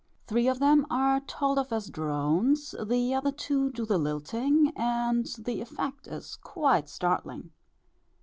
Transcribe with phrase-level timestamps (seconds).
[0.25, 5.27] Three of them are told of as drones, the other two do the lilting, and
[5.37, 7.51] the effect is quite startling.